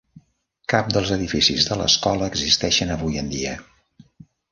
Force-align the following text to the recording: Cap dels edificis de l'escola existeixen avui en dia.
Cap 0.71 0.87
dels 0.95 1.11
edificis 1.15 1.67
de 1.67 1.77
l'escola 1.81 2.31
existeixen 2.31 2.95
avui 2.95 3.21
en 3.25 3.29
dia. 3.35 3.53